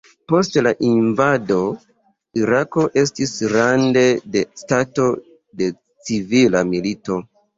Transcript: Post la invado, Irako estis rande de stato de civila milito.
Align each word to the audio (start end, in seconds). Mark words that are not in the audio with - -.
Post 0.31 0.55
la 0.67 0.69
invado, 0.85 1.57
Irako 2.39 2.85
estis 3.01 3.35
rande 3.53 4.03
de 4.37 4.43
stato 4.61 5.05
de 5.61 5.69
civila 6.09 6.65
milito. 6.73 7.21